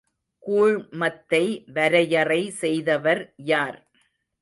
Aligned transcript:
கூழ்மத்தை 0.43 1.43
வரையறை 1.73 2.41
செய்தவர் 2.61 3.23
யார்? 3.45 3.79